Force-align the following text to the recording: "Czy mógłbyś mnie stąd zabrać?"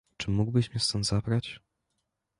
"Czy 0.17 0.31
mógłbyś 0.31 0.69
mnie 0.71 0.79
stąd 0.79 1.05
zabrać?" 1.05 1.59